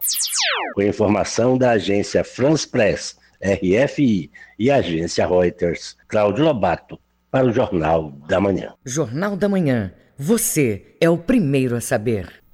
[0.74, 5.98] Com informação da agência France Press, RFI e agência Reuters.
[6.08, 6.98] Cláudio Lobato,
[7.30, 8.74] para o Jornal da Manhã.
[8.86, 9.92] Jornal da Manhã.
[10.18, 12.45] Você é o primeiro a saber.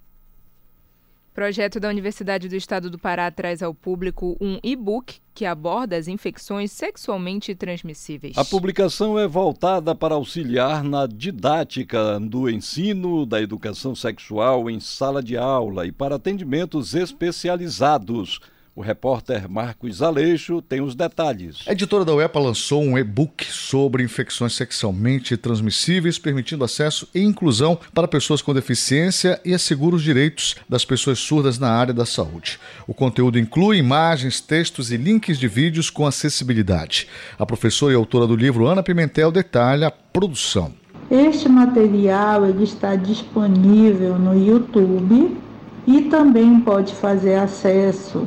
[1.34, 6.10] Projeto da Universidade do Estado do Pará traz ao público um e-book que aborda as
[6.10, 8.38] infecções sexualmente transmissíveis.
[8.38, 15.24] A publicação é voltada para auxiliar na didática do ensino da educação sexual em sala
[15.24, 18.42] de aula e para atendimentos especializados
[18.74, 21.60] o repórter Marcos Aleixo tem os detalhes.
[21.68, 27.78] A editora da UEPA lançou um e-book sobre infecções sexualmente transmissíveis, permitindo acesso e inclusão
[27.94, 32.60] para pessoas com deficiência e assegura os direitos das pessoas surdas na área da saúde.
[32.88, 37.10] O conteúdo inclui imagens, textos e links de vídeos com acessibilidade.
[37.38, 40.74] A professora e autora do livro, Ana Pimentel, detalha a produção.
[41.10, 45.38] Este material ele está disponível no YouTube
[45.86, 48.26] e também pode fazer acesso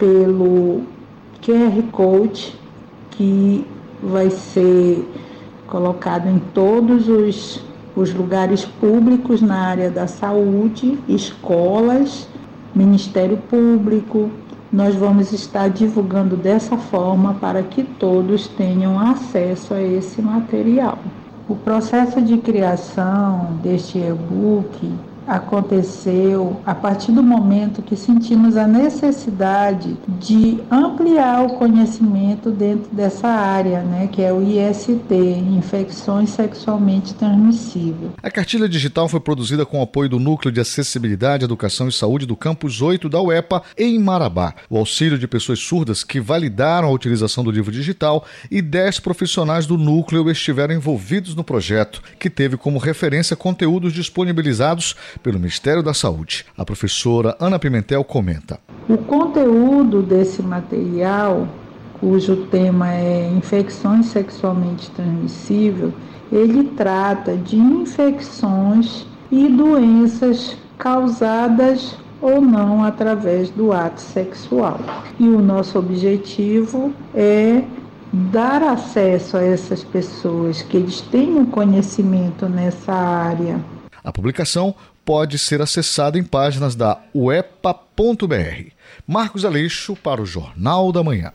[0.00, 0.80] pelo
[1.42, 2.58] QR Code
[3.10, 3.66] que
[4.02, 5.06] vai ser
[5.66, 7.62] colocado em todos os,
[7.94, 12.26] os lugares públicos na área da saúde, escolas,
[12.74, 14.30] Ministério Público.
[14.72, 20.98] Nós vamos estar divulgando dessa forma para que todos tenham acesso a esse material.
[21.48, 24.92] O processo de criação deste e-book
[25.30, 33.28] aconteceu a partir do momento que sentimos a necessidade de ampliar o conhecimento dentro dessa
[33.28, 35.14] área, né, que é o IST,
[35.56, 38.10] infecções sexualmente transmissíveis.
[38.20, 42.26] A cartilha digital foi produzida com o apoio do Núcleo de Acessibilidade, Educação e Saúde
[42.26, 44.52] do Campus 8 da UEPA em Marabá.
[44.68, 49.64] O auxílio de pessoas surdas que validaram a utilização do livro digital e 10 profissionais
[49.64, 55.94] do núcleo estiveram envolvidos no projeto, que teve como referência conteúdos disponibilizados pelo Ministério da
[55.94, 56.44] Saúde.
[56.56, 58.58] A professora Ana Pimentel comenta.
[58.88, 61.46] O conteúdo desse material,
[62.00, 65.92] cujo tema é infecções sexualmente transmissíveis,
[66.32, 74.78] ele trata de infecções e doenças causadas ou não através do ato sexual.
[75.18, 77.62] E o nosso objetivo é
[78.12, 83.60] dar acesso a essas pessoas que eles tenham conhecimento nessa área.
[84.02, 88.70] A publicação pode ser acessado em páginas da uepa.br.
[89.06, 91.32] Marcos Aleixo para o Jornal da Manhã.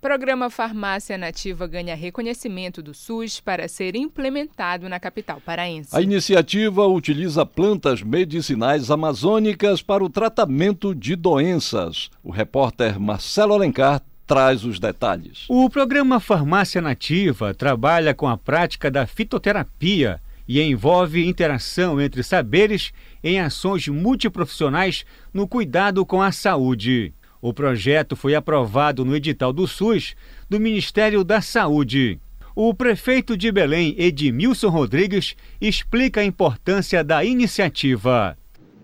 [0.00, 5.94] Programa Farmácia Nativa ganha reconhecimento do SUS para ser implementado na capital paraense.
[5.94, 12.10] A iniciativa utiliza plantas medicinais amazônicas para o tratamento de doenças.
[12.24, 15.44] O repórter Marcelo Alencar traz os detalhes.
[15.50, 20.18] O programa Farmácia Nativa trabalha com a prática da fitoterapia
[20.50, 27.14] e envolve interação entre saberes em ações multiprofissionais no cuidado com a saúde.
[27.40, 30.16] O projeto foi aprovado no edital do SUS
[30.48, 32.18] do Ministério da Saúde.
[32.52, 38.36] O prefeito de Belém, Edmilson Rodrigues, explica a importância da iniciativa.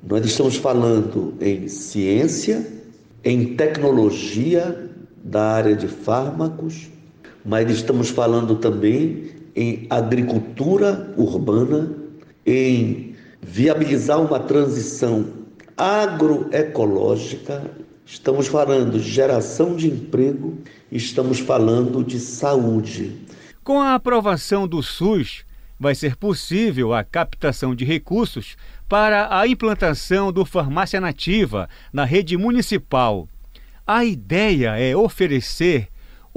[0.08, 2.64] Nós estamos falando em ciência,
[3.24, 6.86] em tecnologia da área de fármacos,
[7.44, 11.90] mas estamos falando também em agricultura urbana,
[12.44, 15.26] em viabilizar uma transição
[15.76, 17.62] agroecológica,
[18.04, 20.58] estamos falando de geração de emprego,
[20.92, 23.18] estamos falando de saúde.
[23.64, 25.44] Com a aprovação do SUS,
[25.80, 28.56] vai ser possível a captação de recursos
[28.88, 33.28] para a implantação do farmácia nativa na rede municipal.
[33.86, 35.88] A ideia é oferecer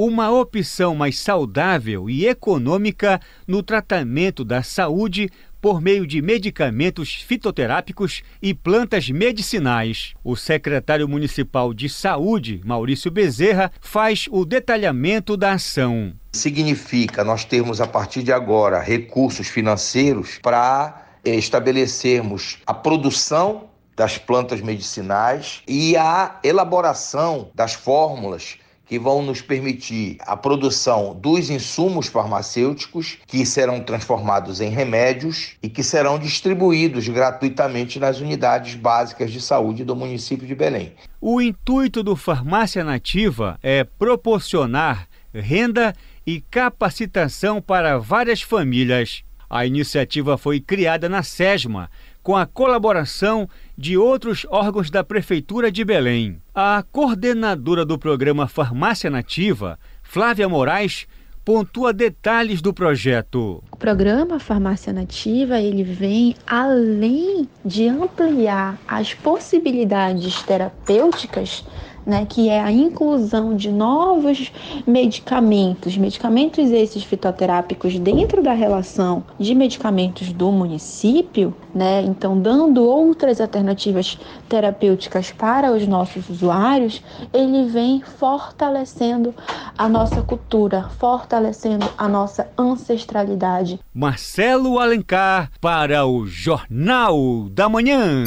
[0.01, 8.23] uma opção mais saudável e econômica no tratamento da saúde por meio de medicamentos fitoterápicos
[8.41, 10.13] e plantas medicinais.
[10.23, 16.13] O secretário municipal de Saúde, Maurício Bezerra, faz o detalhamento da ação.
[16.31, 23.65] Significa nós termos a partir de agora recursos financeiros para eh, estabelecermos a produção
[23.97, 28.57] das plantas medicinais e a elaboração das fórmulas
[28.89, 35.69] que vão nos permitir a produção dos insumos farmacêuticos que serão transformados em remédios e
[35.69, 40.93] que serão distribuídos gratuitamente nas unidades básicas de saúde do município de Belém.
[41.21, 45.95] O intuito do Farmácia Nativa é proporcionar renda
[46.25, 49.23] e capacitação para várias famílias.
[49.47, 51.91] A iniciativa foi criada na SESMA
[52.29, 56.39] com a colaboração de outros órgãos da Prefeitura de Belém.
[56.53, 61.07] A coordenadora do programa Farmácia Nativa, Flávia Moraes,
[61.43, 63.63] pontua detalhes do projeto.
[63.71, 71.65] O programa Farmácia Nativa, ele vem além de ampliar as possibilidades terapêuticas
[72.09, 74.51] né, que é a inclusão de novos
[74.85, 83.39] medicamentos, medicamentos esses fitoterápicos dentro da relação de medicamentos do município, né, então dando outras
[83.39, 84.17] alternativas
[84.49, 87.01] terapêuticas para os nossos usuários,
[87.31, 89.33] ele vem fortalecendo
[89.77, 93.79] a nossa cultura, fortalecendo a nossa ancestralidade.
[93.93, 98.23] Marcelo Alencar para o Jornal da Manhã.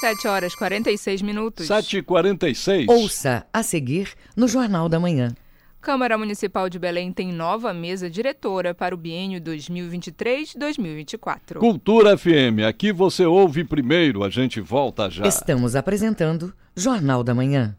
[0.00, 1.66] 7 horas 46 minutos.
[1.68, 2.86] 7h46.
[2.88, 5.34] Ouça a seguir no Jornal da Manhã.
[5.80, 11.58] Câmara Municipal de Belém tem nova mesa diretora para o biênio 2023-2024.
[11.58, 15.26] Cultura FM, aqui você ouve primeiro, a gente volta já.
[15.26, 17.76] Estamos apresentando Jornal da Manhã.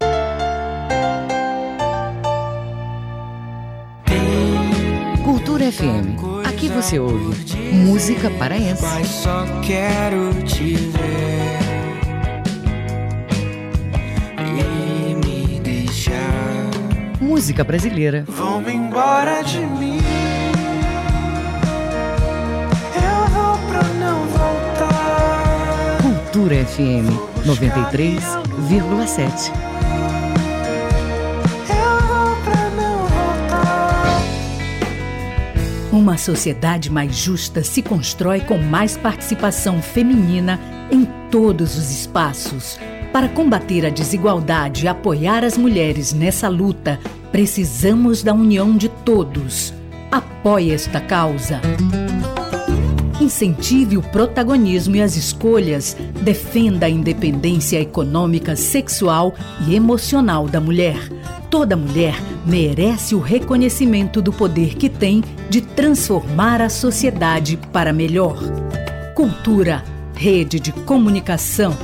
[5.23, 7.35] Cultura FM, aqui você ouve
[7.73, 8.81] música paraense.
[8.81, 11.36] Mas só quero te ver.
[17.37, 18.25] Música brasileira.
[18.27, 19.99] Vão embora de mim.
[22.95, 25.99] Eu vou pra não voltar.
[26.01, 27.05] Cultura FM
[27.45, 29.51] 93,7.
[35.91, 40.59] Uma sociedade mais justa se constrói com mais participação feminina
[40.89, 42.79] em todos os espaços.
[43.13, 46.99] Para combater a desigualdade e apoiar as mulheres nessa luta,
[47.31, 49.73] precisamos da união de todos.
[50.11, 51.61] Apoie esta causa.
[53.19, 55.97] Incentive o protagonismo e as escolhas.
[56.21, 59.33] Defenda a independência econômica, sexual
[59.67, 60.97] e emocional da mulher.
[61.49, 62.15] Toda mulher
[62.45, 68.37] merece o reconhecimento do poder que tem de transformar a sociedade para melhor.
[69.15, 71.75] Cultura, rede de comunicação.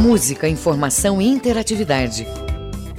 [0.00, 2.26] Música, informação e interatividade.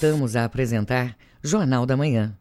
[0.00, 2.32] Voltamos a apresentar Jornal da Manhã.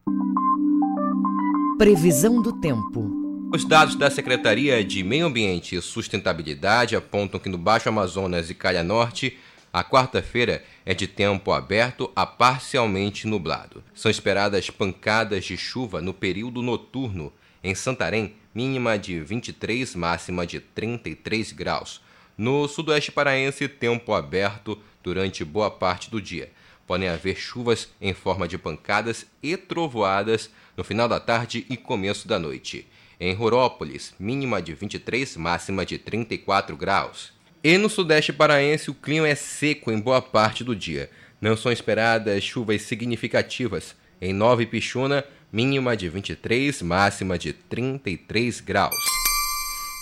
[1.76, 3.10] Previsão do tempo.
[3.52, 8.54] Os dados da Secretaria de Meio Ambiente e Sustentabilidade apontam que no Baixo Amazonas e
[8.54, 9.40] Calha Norte,
[9.74, 13.84] a quarta-feira é de tempo aberto a parcialmente nublado.
[13.92, 17.34] São esperadas pancadas de chuva no período noturno.
[17.64, 22.02] Em Santarém, mínima de 23, máxima de 33 graus.
[22.38, 26.52] No sudoeste paraense, tempo aberto durante boa parte do dia.
[26.88, 32.28] Podem haver chuvas em forma de pancadas e trovoadas no final da tarde e começo
[32.28, 32.88] da noite.
[33.20, 37.34] Em Rorópolis, mínima de 23, máxima de 34 graus.
[37.64, 41.10] E no sudeste paraense, o clima é seco em boa parte do dia.
[41.42, 43.96] Não são esperadas chuvas significativas.
[44.22, 48.96] Em Nova Pichuna, mínima de 23, máxima de 33 graus.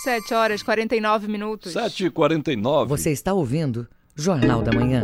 [0.04, 1.74] 7 horas 49 minutos.
[1.74, 2.86] 7h49.
[2.86, 5.02] Você está ouvindo Jornal da Manhã.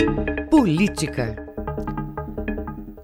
[0.49, 1.52] Política.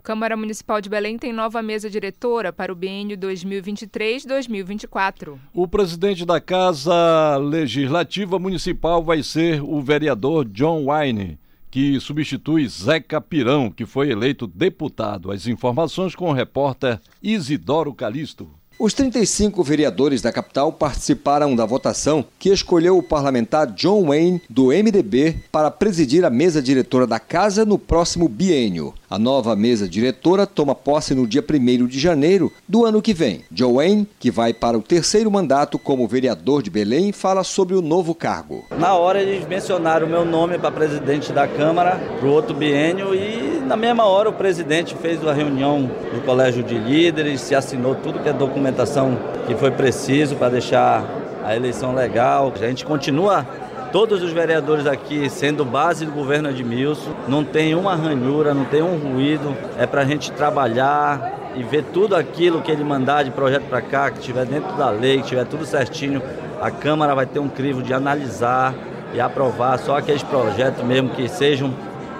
[0.08, 5.38] Câmara Municipal de Belém tem nova mesa diretora para o biênio 2023-2024.
[5.52, 11.38] O presidente da Casa Legislativa Municipal vai ser o vereador John Wayne,
[11.70, 15.30] que substitui Zeca Pirão, que foi eleito deputado.
[15.30, 18.48] As informações com o repórter Isidoro Calixto.
[18.80, 24.66] Os 35 vereadores da capital participaram da votação que escolheu o parlamentar John Wayne, do
[24.66, 28.94] MDB, para presidir a mesa diretora da casa no próximo biênio.
[29.10, 33.42] A nova mesa diretora toma posse no dia 1 de janeiro do ano que vem.
[33.50, 37.82] John Wayne, que vai para o terceiro mandato como vereador de Belém, fala sobre o
[37.82, 38.64] novo cargo.
[38.78, 43.12] Na hora eles mencionaram o meu nome para presidente da Câmara para o outro biênio
[43.12, 47.94] e na mesma hora o presidente fez uma reunião do colégio de líderes, se assinou
[47.94, 51.04] tudo que é documentação que foi preciso para deixar
[51.44, 52.50] a eleição legal.
[52.56, 53.46] A gente continua
[53.92, 58.80] todos os vereadores aqui sendo base do governo Edmilson, não tem uma ranhura, não tem
[58.80, 63.30] um ruído, é para a gente trabalhar e ver tudo aquilo que ele mandar de
[63.30, 66.22] projeto para cá, que estiver dentro da lei, que estiver tudo certinho,
[66.58, 68.74] a Câmara vai ter um crivo de analisar
[69.12, 71.74] e aprovar só aqueles projetos mesmo que sejam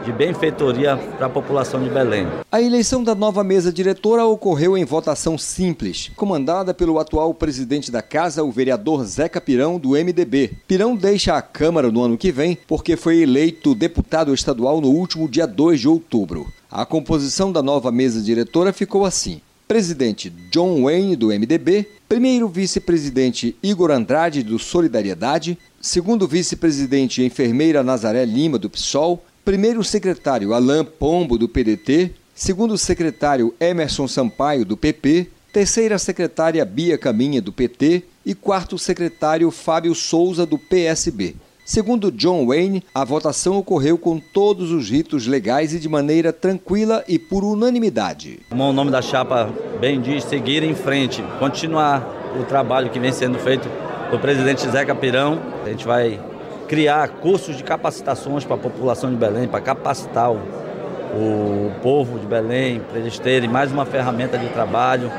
[0.05, 2.27] de benfeitoria para a população de Belém.
[2.51, 8.03] A eleição da nova mesa diretora ocorreu em votação simples, comandada pelo atual presidente da
[8.03, 10.53] casa, o vereador Zeca Pirão, do MDB.
[10.67, 15.29] Pirão deixa a Câmara no ano que vem porque foi eleito deputado estadual no último
[15.29, 16.47] dia 2 de outubro.
[16.71, 23.55] A composição da nova mesa diretora ficou assim: presidente John Wayne, do MDB, primeiro vice-presidente
[23.63, 31.39] Igor Andrade, do Solidariedade, segundo vice-presidente enfermeira Nazaré Lima, do PSOL, primeiro secretário Alain Pombo,
[31.39, 38.35] do PDT, segundo secretário Emerson Sampaio, do PP, terceira secretária Bia Caminha, do PT e
[38.35, 41.35] quarto secretário Fábio Souza, do PSB.
[41.65, 47.03] Segundo John Wayne, a votação ocorreu com todos os ritos legais e de maneira tranquila
[47.09, 48.41] e por unanimidade.
[48.51, 52.07] Como o nome da chapa bem diz, seguir em frente, continuar
[52.39, 53.67] o trabalho que vem sendo feito
[54.11, 55.41] pelo presidente Zeca Pirão.
[55.65, 56.21] A gente vai
[56.69, 62.27] criar cursos de capacitações para a população de Belém, para capacitar o, o povo de
[62.27, 65.11] Belém, para eles terem mais uma ferramenta de trabalho.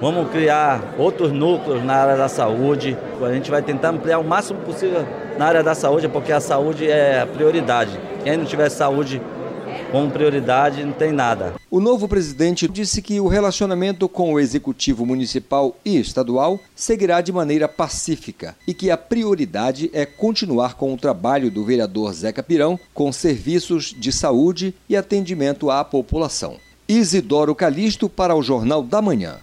[0.00, 2.96] Vamos criar outros núcleos na área da saúde.
[3.20, 5.04] A gente vai tentar ampliar o máximo possível
[5.36, 8.00] na área da saúde, porque a saúde é a prioridade.
[8.24, 9.20] Quem não tiver saúde
[9.90, 11.54] como prioridade, não tem nada.
[11.70, 17.32] O novo presidente disse que o relacionamento com o executivo municipal e estadual seguirá de
[17.32, 22.78] maneira pacífica e que a prioridade é continuar com o trabalho do vereador Zeca Pirão
[22.94, 26.56] com serviços de saúde e atendimento à população.
[26.88, 29.36] Isidoro Calixto para o Jornal da Manhã.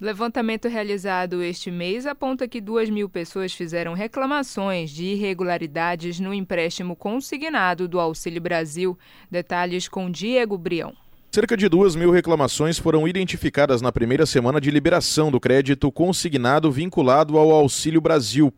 [0.00, 6.96] Levantamento realizado este mês aponta que 2 mil pessoas fizeram reclamações de irregularidades no empréstimo
[6.96, 8.98] consignado do Auxílio Brasil.
[9.30, 10.94] Detalhes com Diego Brião.
[11.30, 16.72] Cerca de duas mil reclamações foram identificadas na primeira semana de liberação do crédito consignado
[16.72, 18.50] vinculado ao Auxílio Brasil.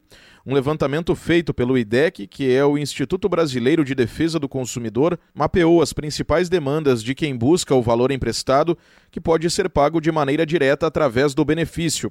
[0.44, 5.80] Um levantamento feito pelo IDEC, que é o Instituto Brasileiro de Defesa do Consumidor, mapeou
[5.80, 8.76] as principais demandas de quem busca o valor emprestado,
[9.08, 12.10] que pode ser pago de maneira direta através do benefício.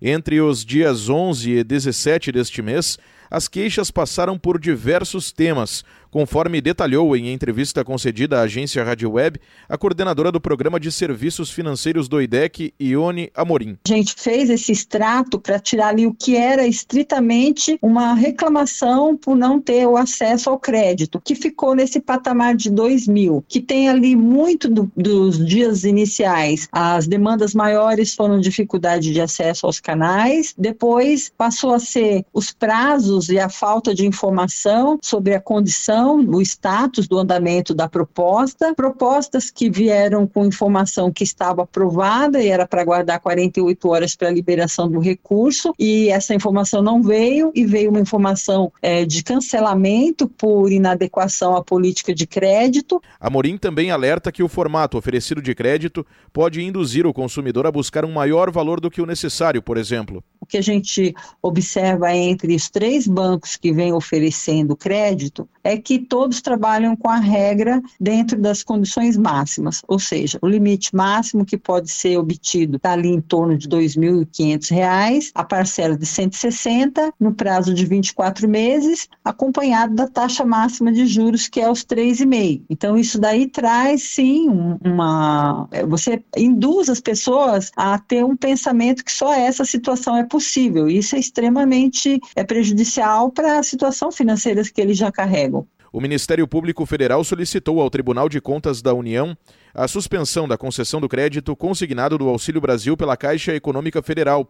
[0.00, 2.98] Entre os dias 11 e 17 deste mês,
[3.30, 5.84] as queixas passaram por diversos temas,
[6.16, 9.38] conforme detalhou em entrevista concedida à agência Rádio Web
[9.68, 13.76] a coordenadora do Programa de Serviços Financeiros do IDEC, Ione Amorim.
[13.86, 19.36] A gente fez esse extrato para tirar ali o que era estritamente uma reclamação por
[19.36, 23.90] não ter o acesso ao crédito, que ficou nesse patamar de 2 mil, que tem
[23.90, 26.66] ali muito do, dos dias iniciais.
[26.72, 33.28] As demandas maiores foram dificuldade de acesso aos canais, depois passou a ser os prazos
[33.28, 39.50] e a falta de informação sobre a condição, o status do andamento da proposta, propostas
[39.50, 44.30] que vieram com informação que estava aprovada e era para guardar 48 horas para a
[44.30, 50.28] liberação do recurso, e essa informação não veio, e veio uma informação é, de cancelamento
[50.28, 53.00] por inadequação à política de crédito.
[53.18, 58.04] Amorim também alerta que o formato oferecido de crédito pode induzir o consumidor a buscar
[58.04, 60.22] um maior valor do que o necessário, por exemplo.
[60.40, 66.00] O que a gente observa entre os três bancos que vêm oferecendo crédito é que
[66.00, 71.56] todos trabalham com a regra dentro das condições máximas, ou seja, o limite máximo que
[71.56, 77.32] pode ser obtido está ali em torno de R$ 2.500, a parcela de 160 no
[77.32, 82.62] prazo de 24 meses, acompanhado da taxa máxima de juros que é os 3,5.
[82.68, 84.48] Então isso daí traz sim
[84.84, 90.88] uma você induz as pessoas a ter um pensamento que só essa situação é possível.
[90.88, 95.64] Isso é extremamente é prejudicial para a situação financeira que eles já carregam.
[95.96, 99.34] O Ministério Público Federal solicitou ao Tribunal de Contas da União
[99.72, 104.46] a suspensão da concessão do crédito consignado do Auxílio Brasil pela Caixa Econômica Federal.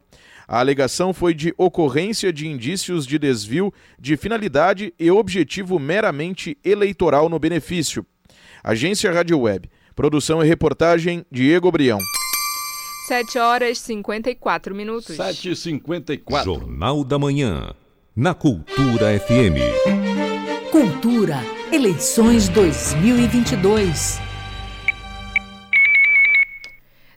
[0.49, 7.29] A alegação foi de ocorrência de indícios de desvio de finalidade e objetivo meramente eleitoral
[7.29, 8.05] no benefício.
[8.65, 9.71] Agência Rádio Web.
[9.95, 12.01] Produção e reportagem Diego Brião.
[13.07, 15.15] 7 horas e 54 minutos.
[15.15, 17.73] 7 e 54 Jornal da Manhã.
[18.17, 20.16] Na Cultura FM.
[20.77, 21.39] Cultura.
[21.73, 24.21] Eleições 2022.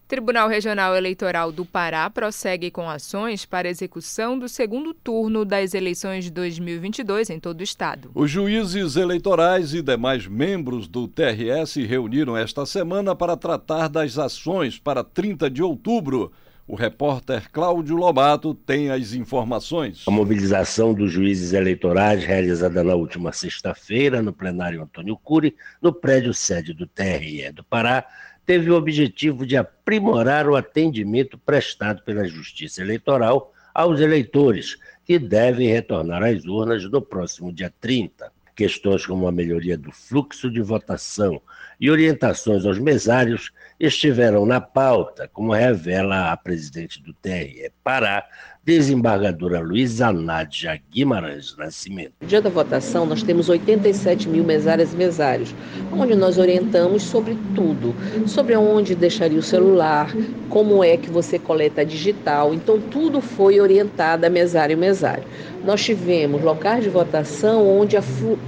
[0.07, 6.23] Tribunal Regional Eleitoral do Pará prossegue com ações para execução do segundo turno das eleições
[6.23, 8.09] de 2022 em todo o estado.
[8.15, 14.79] Os juízes eleitorais e demais membros do TRS reuniram esta semana para tratar das ações
[14.79, 16.31] para 30 de outubro.
[16.69, 20.03] O repórter Cláudio Lobato tem as informações.
[20.07, 26.31] A mobilização dos juízes eleitorais, realizada na última sexta-feira no plenário Antônio Cury, no prédio
[26.31, 28.05] sede do TRE do Pará,
[28.45, 35.69] teve o objetivo de aprimorar o atendimento prestado pela Justiça Eleitoral aos eleitores, que devem
[35.69, 38.31] retornar às urnas no próximo dia 30.
[38.59, 41.41] Questões como a melhoria do fluxo de votação
[41.79, 48.27] e orientações aos mesários estiveram na pauta, como revela a presidente do TRE Pará,
[48.69, 52.13] desembargadora Luísa Nádia Guimarães Nascimento.
[52.21, 55.55] No dia da votação, nós temos 87 mil mesárias e mesários,
[55.91, 57.95] onde nós orientamos sobre tudo,
[58.27, 60.15] sobre onde deixaria o celular,
[60.49, 62.53] como é que você coleta digital.
[62.53, 65.23] Então, tudo foi orientado a mesário e mesário.
[65.65, 67.99] Nós tivemos locais de votação onde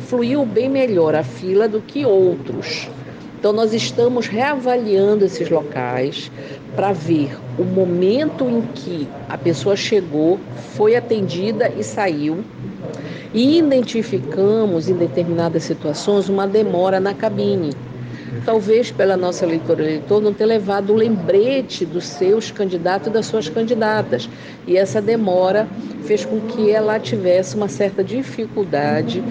[0.02, 2.88] fluiu bem melhor a fila do que outros.
[3.42, 6.32] Então, nós estamos reavaliando esses locais
[6.76, 10.40] para ver o momento em que a pessoa chegou,
[10.76, 12.44] foi atendida e saiu.
[13.34, 17.72] E identificamos em determinadas situações uma demora na cabine.
[18.46, 23.26] Talvez pela nossa leitora eleitor não ter levado o lembrete dos seus candidatos e das
[23.26, 24.30] suas candidatas.
[24.68, 25.68] E essa demora
[26.04, 29.24] fez com que ela tivesse uma certa dificuldade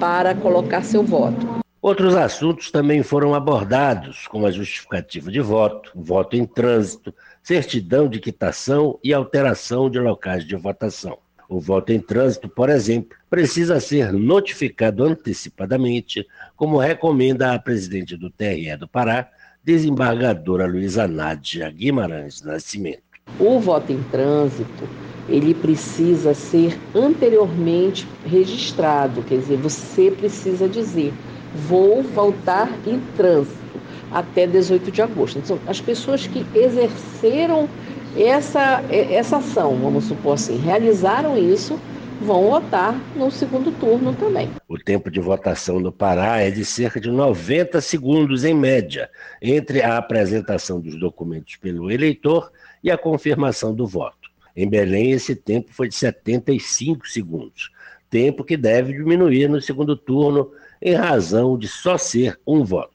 [0.00, 1.60] para colocar seu voto.
[1.82, 8.20] Outros assuntos também foram abordados, como a justificativa de voto, voto em trânsito, certidão de
[8.20, 11.16] quitação e alteração de locais de votação.
[11.48, 18.28] O voto em trânsito, por exemplo, precisa ser notificado antecipadamente, como recomenda a presidente do
[18.28, 19.30] TRE do Pará,
[19.64, 23.02] desembargadora Luísa Nádia Guimarães Nascimento.
[23.38, 24.86] O voto em trânsito,
[25.30, 31.14] ele precisa ser anteriormente registrado, quer dizer, você precisa dizer
[31.54, 33.58] vou voltar em trânsito
[34.10, 35.38] até 18 de agosto.
[35.38, 37.68] Então, as pessoas que exerceram
[38.16, 41.78] essa, essa ação, vamos supor assim, realizaram isso,
[42.20, 44.50] vão votar no segundo turno também.
[44.68, 49.08] O tempo de votação no Pará é de cerca de 90 segundos em média,
[49.40, 52.50] entre a apresentação dos documentos pelo eleitor
[52.82, 54.28] e a confirmação do voto.
[54.54, 57.70] Em Belém, esse tempo foi de 75 segundos,
[58.10, 60.50] tempo que deve diminuir no segundo turno
[60.80, 62.90] em razão de só ser um voto.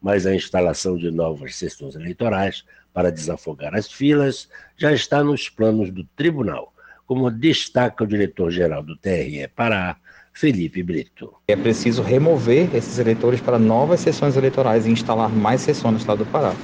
[0.00, 5.90] Mas a instalação de novas sessões eleitorais para desafogar as filas já está nos planos
[5.90, 6.72] do tribunal,
[7.06, 9.96] como destaca o diretor-geral do TRE Pará,
[10.32, 11.32] Felipe Brito.
[11.46, 16.24] É preciso remover esses eleitores para novas sessões eleitorais e instalar mais sessões no estado
[16.24, 16.54] do Pará.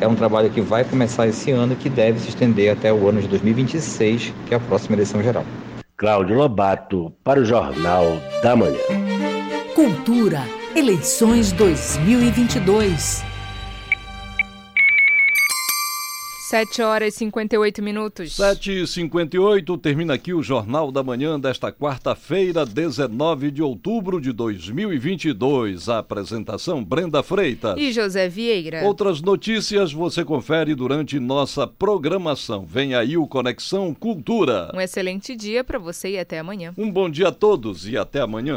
[0.00, 3.08] É um trabalho que vai começar esse ano e que deve se estender até o
[3.08, 5.44] ano de 2026, que é a próxima eleição geral.
[5.96, 8.04] Cláudio Lobato, para o Jornal
[8.42, 9.33] da Manhã.
[10.04, 10.42] Cultura.
[10.76, 13.24] Eleições 2022.
[16.40, 18.36] 7 horas e 58 minutos.
[18.36, 24.30] 7 e 58 termina aqui o Jornal da Manhã desta quarta-feira, 19 de outubro de
[24.30, 25.88] 2022.
[25.88, 28.84] A apresentação Brenda Freitas e José Vieira.
[28.84, 32.66] Outras notícias você confere durante nossa programação.
[32.66, 34.70] Vem aí o Conexão Cultura.
[34.74, 36.74] Um excelente dia para você e até amanhã.
[36.76, 38.56] Um bom dia a todos e até amanhã.